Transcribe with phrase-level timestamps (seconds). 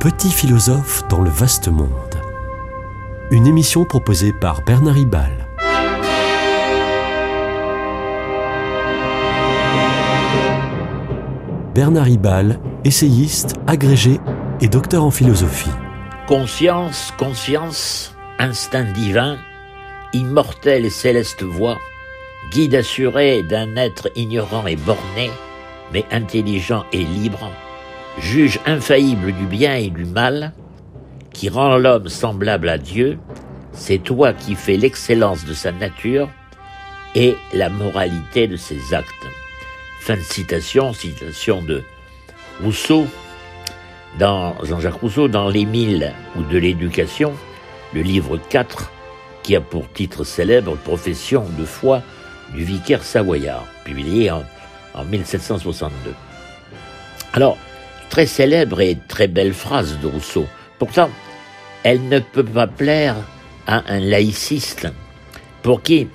[0.00, 1.92] Petit philosophe dans le vaste monde.
[3.30, 5.46] Une émission proposée par Bernard Ribal.
[11.74, 14.18] Bernard Ribal, essayiste, agrégé
[14.62, 15.68] et docteur en philosophie.
[16.26, 19.36] Conscience, conscience, instinct divin,
[20.14, 21.76] immortelle et céleste voix,
[22.52, 25.30] guide assuré d'un être ignorant et borné,
[25.92, 27.50] mais intelligent et libre,
[28.18, 30.52] juge infaillible du bien et du mal,
[31.32, 33.18] qui rend l'homme semblable à Dieu,
[33.72, 36.28] c'est toi qui fais l'excellence de sa nature
[37.14, 39.26] et la moralité de ses actes.
[40.00, 41.82] Fin de citation, citation de
[42.62, 43.06] Rousseau,
[44.18, 47.32] dans Jean-Jacques Rousseau, dans l'Émile ou de l'éducation,
[47.94, 48.90] le livre 4,
[49.42, 52.02] qui a pour titre célèbre Profession de foi
[52.54, 54.42] du vicaire savoyard, publié en,
[54.94, 56.14] en 1762.
[57.32, 57.56] Alors,
[58.10, 60.46] très célèbre et très belle phrase de Rousseau.
[60.78, 61.10] Pourtant,
[61.84, 63.16] elle ne peut pas plaire
[63.66, 64.88] à un laïciste
[65.62, 66.08] pour qui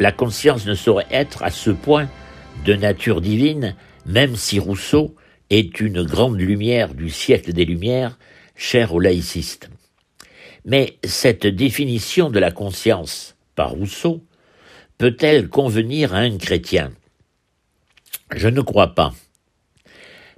[0.00, 2.08] la conscience ne saurait être à ce point
[2.64, 5.14] de nature divine, même si Rousseau
[5.50, 8.18] est une grande lumière du siècle des Lumières,
[8.56, 9.68] chère aux laïcistes.
[10.64, 14.24] Mais cette définition de la conscience par Rousseau
[14.98, 16.92] peut-elle convenir à un chrétien?
[18.34, 19.12] Je ne crois pas.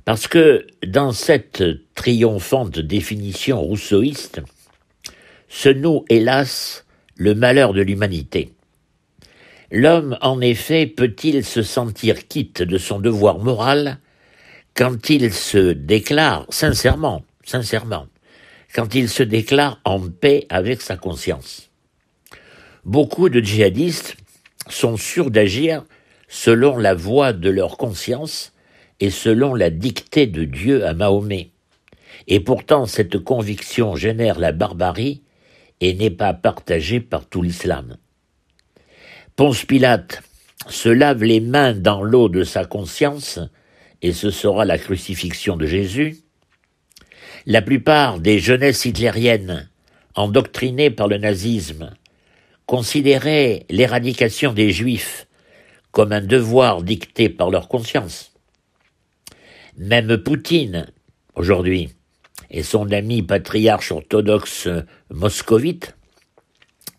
[0.04, 4.42] Parce que dans cette triomphante définition rousseauiste
[5.48, 6.84] se noue, hélas,
[7.16, 8.52] le malheur de l'humanité.
[9.70, 13.98] L'homme, en effet, peut-il se sentir quitte de son devoir moral
[14.74, 18.06] quand il se déclare sincèrement, sincèrement,
[18.74, 21.70] quand il se déclare en paix avec sa conscience?
[22.84, 24.16] Beaucoup de djihadistes
[24.68, 25.84] sont sûrs d'agir
[26.28, 28.53] selon la voie de leur conscience
[29.00, 31.50] et selon la dictée de Dieu à Mahomet.
[32.28, 35.22] Et pourtant cette conviction génère la barbarie
[35.80, 37.96] et n'est pas partagée par tout l'islam.
[39.36, 40.22] Ponce Pilate
[40.68, 43.40] se lave les mains dans l'eau de sa conscience,
[44.00, 46.18] et ce sera la crucifixion de Jésus.
[47.46, 49.68] La plupart des jeunesses hitlériennes,
[50.14, 51.94] endoctrinées par le nazisme,
[52.66, 55.26] considéraient l'éradication des juifs
[55.90, 58.33] comme un devoir dicté par leur conscience.
[59.76, 60.86] Même Poutine,
[61.34, 61.90] aujourd'hui,
[62.48, 64.68] et son ami patriarche orthodoxe
[65.10, 65.96] moscovite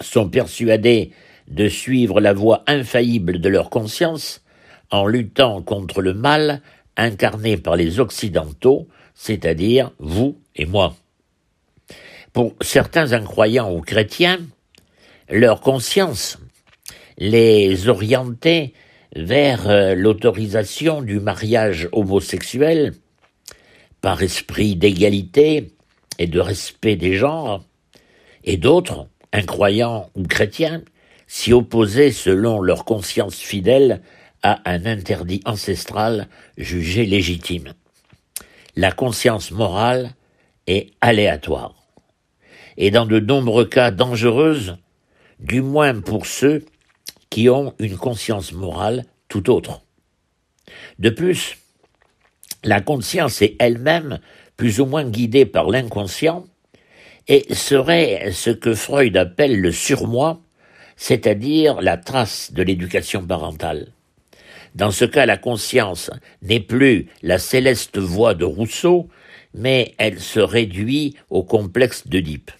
[0.01, 1.11] sont persuadés
[1.47, 4.43] de suivre la voie infaillible de leur conscience
[4.91, 6.61] en luttant contre le mal
[6.97, 10.97] incarné par les Occidentaux, c'est-à-dire vous et moi.
[12.33, 14.39] Pour certains incroyants ou chrétiens,
[15.29, 16.39] leur conscience
[17.17, 18.73] les orientait
[19.15, 22.93] vers euh, l'autorisation du mariage homosexuel
[24.01, 25.71] par esprit d'égalité
[26.19, 27.63] et de respect des genres,
[28.43, 30.83] et d'autres, incroyants ou chrétiens,
[31.27, 34.01] s'y opposaient selon leur conscience fidèle
[34.43, 36.27] à un interdit ancestral
[36.57, 37.73] jugé légitime.
[38.75, 40.11] La conscience morale
[40.67, 41.73] est aléatoire,
[42.77, 44.77] et dans de nombreux cas dangereuse,
[45.39, 46.65] du moins pour ceux
[47.35, 49.81] qui ont une conscience morale tout autre.
[50.99, 51.57] De plus,
[52.63, 54.21] la conscience est elle-même
[54.55, 56.45] plus ou moins guidée par l'inconscient
[57.27, 60.39] et serait ce que Freud appelle le surmoi,
[60.95, 63.91] c'est-à-dire la trace de l'éducation parentale.
[64.73, 69.09] Dans ce cas, la conscience n'est plus la céleste voix de Rousseau,
[69.53, 72.51] mais elle se réduit au complexe d'Oedipe.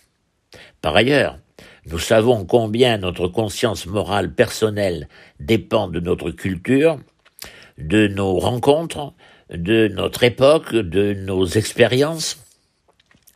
[0.82, 1.40] Par ailleurs,
[1.88, 5.08] nous savons combien notre conscience morale personnelle
[5.40, 7.00] dépend de notre culture,
[7.78, 9.14] de nos rencontres,
[9.52, 12.44] de notre époque, de nos expériences.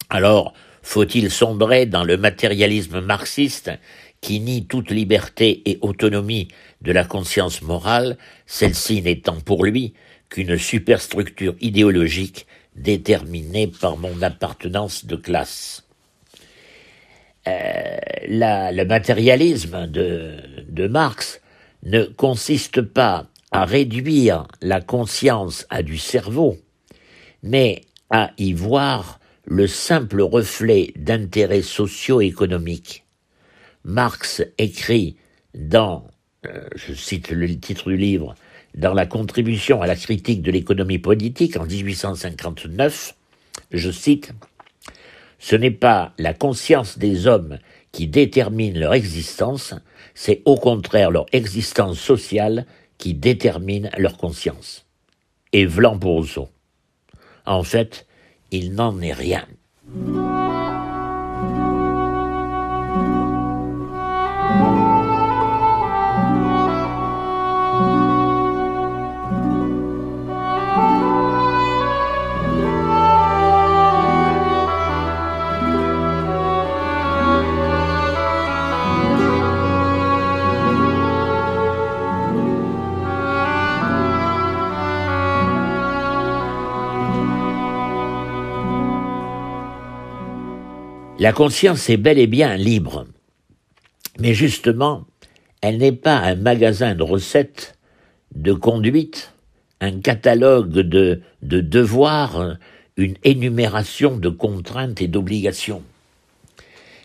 [0.09, 3.71] Alors, faut-il sombrer dans le matérialisme marxiste
[4.21, 6.47] qui nie toute liberté et autonomie
[6.81, 8.17] de la conscience morale,
[8.47, 9.93] celle-ci n'étant pour lui
[10.29, 15.88] qu'une superstructure idéologique déterminée par mon appartenance de classe?
[17.49, 17.97] Euh,
[18.27, 21.41] le matérialisme de, Marx
[21.83, 26.57] ne consiste pas à réduire la conscience à du cerveau,
[27.41, 33.05] mais à y voir le simple reflet d'intérêts socio-économiques.
[33.83, 35.15] Marx écrit
[35.55, 36.07] dans,
[36.45, 38.35] euh, je cite le titre du livre,
[38.75, 43.15] dans la contribution à la critique de l'économie politique en 1859,
[43.71, 44.33] je cite,
[45.39, 47.57] Ce n'est pas la conscience des hommes
[47.91, 49.73] qui détermine leur existence,
[50.13, 52.65] c'est au contraire leur existence sociale
[52.97, 54.85] qui détermine leur conscience.
[55.53, 56.25] Et Vlan pour.
[57.45, 58.05] En fait,
[58.51, 59.47] il n'en est rien.
[91.19, 93.05] La conscience est bel et bien libre.
[94.19, 95.05] Mais justement,
[95.61, 97.77] elle n'est pas un magasin de recettes,
[98.33, 99.33] de conduite,
[99.81, 102.55] un catalogue de, de devoirs,
[102.95, 105.83] une énumération de contraintes et d'obligations.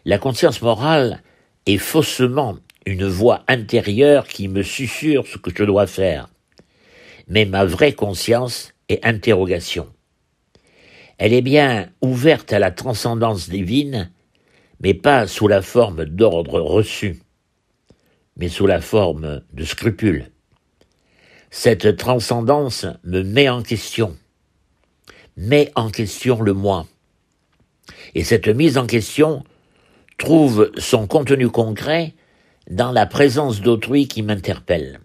[0.04, 1.20] La conscience morale
[1.66, 2.56] est faussement
[2.86, 6.28] une voix intérieure qui me susurre ce que je dois faire.
[7.26, 9.88] Mais ma vraie conscience est interrogation.
[11.18, 14.10] Elle est bien ouverte à la transcendance divine,
[14.80, 17.20] mais pas sous la forme d'ordre reçu,
[18.36, 20.30] mais sous la forme de scrupule.
[21.50, 24.16] Cette transcendance me met en question,
[25.36, 26.86] met en question le moi.
[28.14, 29.44] Et cette mise en question
[30.18, 32.14] trouve son contenu concret
[32.70, 35.00] dans la présence d'autrui qui m'interpelle.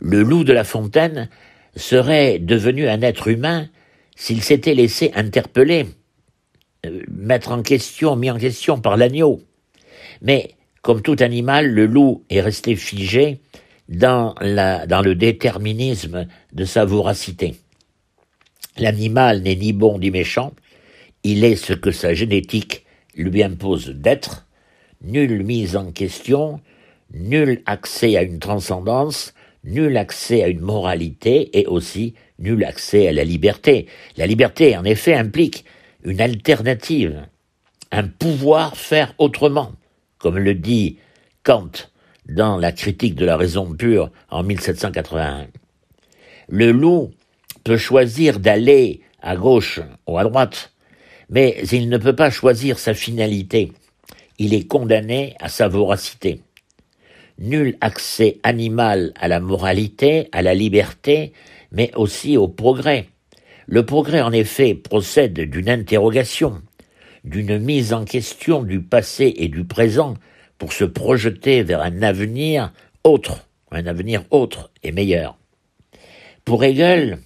[0.00, 1.28] Le loup de la fontaine
[1.76, 3.68] serait devenu un être humain
[4.16, 5.86] s'il s'était laissé interpeller,
[6.84, 9.40] euh, mettre en question, mis en question par l'agneau.
[10.22, 13.40] Mais, comme tout animal, le loup est resté figé
[13.88, 17.54] dans, le déterminisme de sa voracité.
[18.78, 20.52] L'animal n'est ni bon ni méchant,
[21.22, 22.84] il est ce que sa génétique
[23.14, 24.46] lui impose d'être,
[25.02, 26.60] nulle mise en question,
[27.12, 29.34] nul accès à une transcendance,
[29.66, 33.86] nul accès à une moralité et aussi nul accès à la liberté.
[34.16, 35.64] La liberté, en effet, implique
[36.04, 37.26] une alternative,
[37.90, 39.72] un pouvoir faire autrement,
[40.18, 40.98] comme le dit
[41.42, 41.70] Kant
[42.28, 45.48] dans la critique de la raison pure en 1781.
[46.48, 47.10] Le loup
[47.64, 50.72] peut choisir d'aller à gauche ou à droite,
[51.28, 53.72] mais il ne peut pas choisir sa finalité.
[54.38, 56.40] Il est condamné à sa voracité.
[57.38, 61.32] Nul accès animal à la moralité, à la liberté,
[61.70, 63.08] mais aussi au progrès.
[63.66, 66.62] Le progrès, en effet, procède d'une interrogation,
[67.24, 70.14] d'une mise en question du passé et du présent
[70.58, 72.72] pour se projeter vers un avenir
[73.04, 75.36] autre, un avenir autre et meilleur.
[76.44, 77.18] Pour Hegel,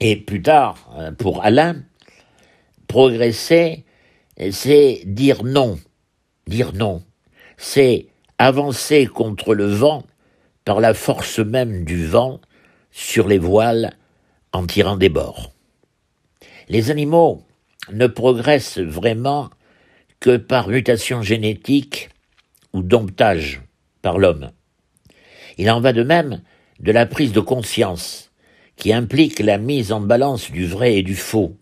[0.00, 1.82] et plus tard euh, pour Alain,
[2.86, 3.84] progresser,
[4.50, 5.78] c'est dire non.
[6.46, 7.02] Dire non,
[7.56, 8.06] c'est
[8.38, 10.04] avancer contre le vent
[10.64, 12.40] par la force même du vent
[12.90, 13.94] sur les voiles
[14.52, 15.52] en tirant des bords.
[16.68, 17.42] Les animaux
[17.92, 19.50] ne progressent vraiment
[20.20, 22.10] que par mutation génétique
[22.72, 23.62] ou domptage
[24.02, 24.50] par l'homme.
[25.58, 26.42] Il en va de même
[26.80, 28.30] de la prise de conscience,
[28.76, 31.56] qui implique la mise en balance du vrai et du faux,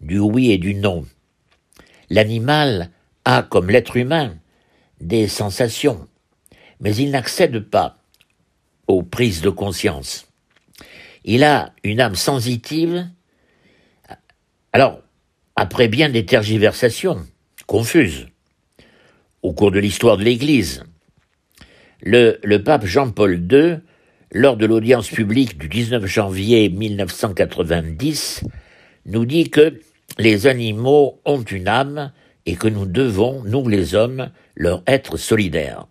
[0.00, 1.04] du oui et du non.
[2.08, 2.90] L'animal
[3.24, 4.34] a, comme l'être humain,
[5.00, 6.06] des sensations,
[6.80, 7.98] mais il n'accède pas
[8.86, 10.26] aux prises de conscience.
[11.24, 13.08] Il a une âme sensitive.
[14.72, 15.00] Alors,
[15.56, 17.26] après bien des tergiversations,
[17.66, 18.28] confuses,
[19.42, 20.84] au cours de l'histoire de l'Église,
[22.02, 23.78] le, pape Jean-Paul II,
[24.32, 28.44] lors de l'audience publique du 19 janvier 1990,
[29.06, 29.80] nous dit que
[30.18, 32.12] les animaux ont une âme
[32.50, 35.86] et que nous devons, nous les hommes, leur être solidaires.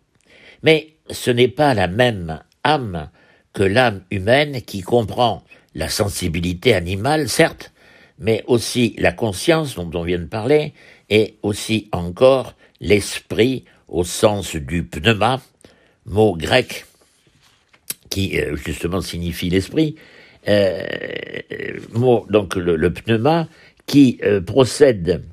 [0.62, 3.10] Mais ce n'est pas la même âme
[3.54, 7.72] que l'âme humaine qui comprend la sensibilité animale, certes,
[8.18, 10.74] mais aussi la conscience dont on vient de parler,
[11.10, 15.40] et aussi encore l'esprit au sens du pneuma,
[16.08, 16.86] mot grec
[18.10, 19.96] qui euh, justement signifie l'esprit,
[20.50, 20.84] euh,
[21.94, 23.48] mot donc le, pneuma
[23.86, 25.24] qui euh, procède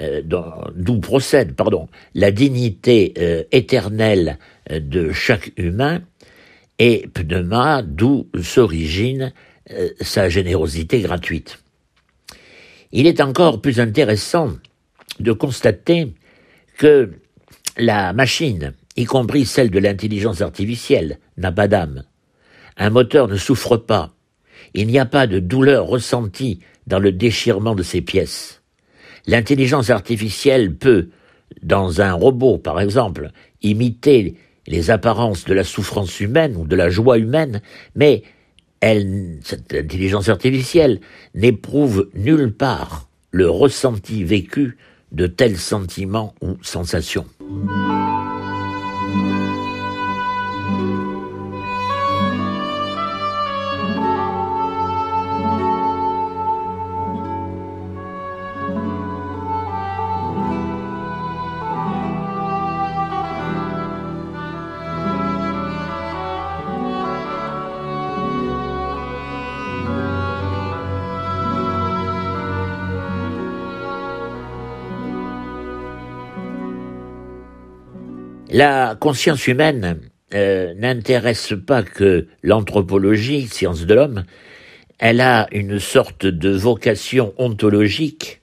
[0.00, 4.38] d'où procède pardon la dignité éternelle
[4.70, 6.02] de chaque humain
[6.78, 9.32] et pneuma, d'où s'origine
[9.70, 11.58] euh, sa générosité gratuite.
[12.90, 14.50] Il est encore plus intéressant
[15.20, 16.12] de constater
[16.78, 17.12] que
[17.78, 22.02] la machine, y compris celle de l'intelligence artificielle, n'a pas d'âme.
[22.76, 24.12] Un moteur ne souffre pas.
[24.74, 28.61] Il n'y a pas de douleur ressentie dans le déchirement de ses pièces.
[29.26, 31.08] L'intelligence artificielle peut,
[31.62, 33.30] dans un robot par exemple,
[33.62, 34.36] imiter
[34.66, 37.62] les apparences de la souffrance humaine ou de la joie humaine,
[37.94, 38.22] mais
[38.80, 41.00] elle, cette intelligence artificielle
[41.34, 44.76] n'éprouve nulle part le ressenti vécu
[45.12, 47.26] de tels sentiments ou sensations.
[78.52, 79.98] La conscience humaine
[80.34, 84.24] euh, n'intéresse pas que l'anthropologie, science de l'homme,
[84.98, 88.42] elle a une sorte de vocation ontologique.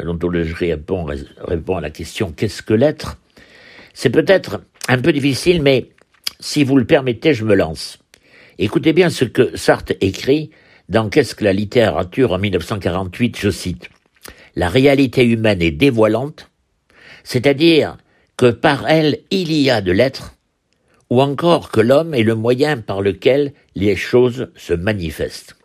[0.00, 1.06] L'ontologie répond,
[1.38, 3.18] répond à la question qu'est-ce que l'être?
[3.94, 5.90] C'est peut-être un peu difficile, mais
[6.40, 8.00] si vous le permettez, je me lance.
[8.58, 10.50] Écoutez bien ce que Sartre écrit
[10.88, 13.90] dans Qu'est-ce que la littérature en 1948, je cite.
[14.56, 16.50] La réalité humaine est dévoilante,
[17.22, 17.96] c'est-à-dire
[18.40, 20.34] que par elle il y a de l'être,
[21.10, 25.56] ou encore que l'homme est le moyen par lequel les choses se manifestent.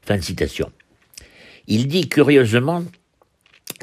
[0.00, 0.72] Fin de citation.
[1.66, 2.84] Il dit curieusement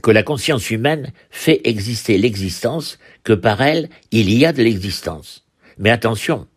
[0.02, 5.46] que la conscience humaine fait exister l'existence, que par elle il y a de l'existence.
[5.78, 6.48] Mais attention,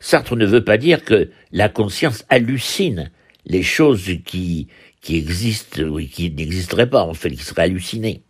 [0.00, 3.10] Sartre ne veut pas dire que la conscience hallucine
[3.46, 4.68] les choses qui,
[5.08, 8.24] existent ou qui n'existeraient pas, en fait, qui seraient hallucinées.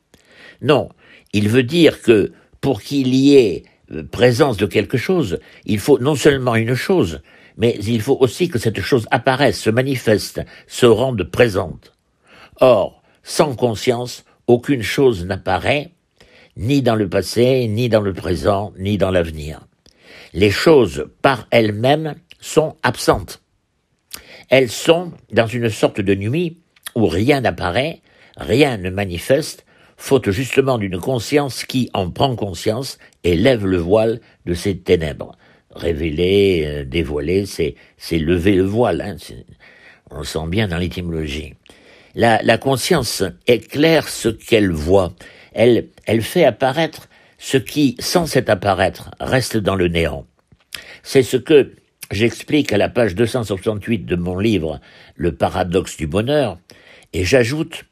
[0.63, 0.91] Non,
[1.33, 3.63] il veut dire que pour qu'il y ait
[3.93, 7.21] euh, présence de quelque chose, il faut non seulement une chose,
[7.57, 11.93] mais il faut aussi que cette chose apparaisse, se manifeste, se rende présente.
[12.61, 15.93] Or, sans conscience, aucune chose n'apparaît,
[16.57, 19.61] ni dans le passé, ni dans le présent, ni dans l'avenir.
[20.33, 23.43] Les choses, par elles-mêmes, sont absentes.
[24.51, 26.59] Elles sont dans une sorte de nuit
[26.95, 28.01] où rien n'apparaît,
[28.37, 29.65] rien ne manifeste,
[29.99, 35.37] faute justement d'une conscience qui en prend conscience et lève le voile de ces ténèbres.
[35.73, 39.03] Révéler, euh, dévoiler, c'est, c'est lever le voile.
[39.03, 39.17] Hein,
[40.11, 41.55] on le sent bien dans l'étymologie.
[42.15, 45.13] La, la conscience éclaire ce qu'elle voit.
[45.53, 50.27] Elle, elle fait apparaître ce qui, sans cet apparaître, reste dans le néant.
[51.03, 51.75] C'est ce que
[52.11, 54.81] j'explique à la page 268 de mon livre
[55.17, 56.59] Le paradoxe du bonheur,
[57.13, 57.85] et j'ajoute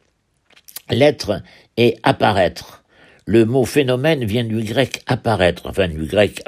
[0.89, 1.43] L'être
[1.77, 2.83] et apparaître.
[3.27, 6.43] Le mot phénomène vient du grec apparaître, enfin du grec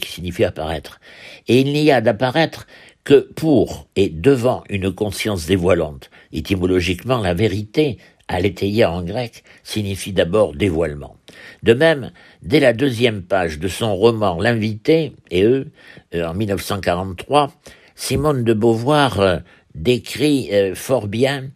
[0.00, 1.00] qui signifie apparaître.
[1.48, 2.66] Et il n'y a d'apparaître
[3.02, 6.10] que pour et devant une conscience dévoilante.
[6.32, 7.98] Étymologiquement, la vérité,
[8.40, 11.16] l'étayer en grec, signifie d'abord dévoilement.
[11.62, 15.70] De même, dès la deuxième page de son roman L'invité, et eux,
[16.14, 17.52] euh, en 1943,
[17.94, 19.38] Simone de Beauvoir euh,
[19.74, 21.50] décrit euh, fort bien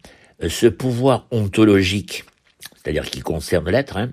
[0.47, 2.25] ce pouvoir ontologique
[2.81, 4.11] c'est-à-dire qui concerne l'être, hein,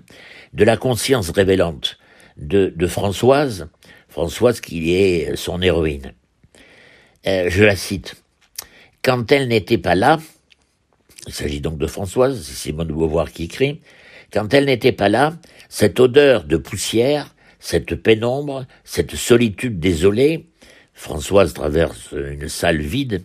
[0.53, 1.97] de la conscience révélante
[2.37, 3.69] de, de, Françoise,
[4.07, 6.13] Françoise qui est son héroïne.
[7.27, 8.15] Euh, je la cite.
[9.01, 10.19] Quand elle n'était pas là,
[11.27, 13.81] il s'agit donc de Françoise, c'est Simone de Beauvoir qui écrit,
[14.31, 15.33] quand elle n'était pas là,
[15.67, 20.47] cette odeur de poussière, cette pénombre, cette solitude désolée,
[20.93, 23.23] Françoise traverse une salle vide,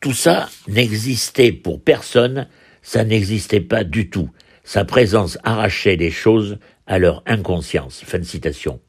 [0.00, 2.48] tout ça n'existait pour personne,
[2.82, 4.30] ça n'existait pas du tout.
[4.68, 8.02] Sa présence arrachait les choses à leur inconscience.
[8.04, 8.80] Fin citation.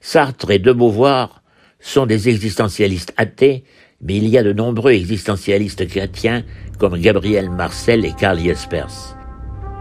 [0.00, 1.42] Sartre et De Beauvoir
[1.80, 3.64] sont des existentialistes athées,
[4.00, 6.44] mais il y a de nombreux existentialistes chrétiens
[6.78, 9.18] comme Gabriel Marcel et Karl Jespers.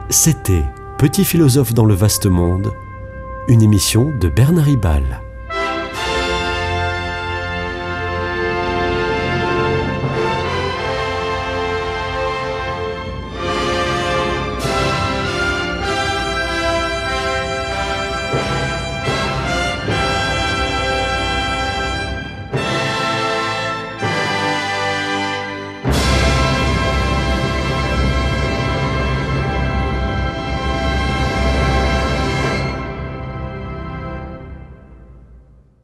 [0.10, 0.66] C'était
[0.98, 2.74] Petit philosophe dans le vaste monde,
[3.48, 5.27] une émission de Bernard Ribal.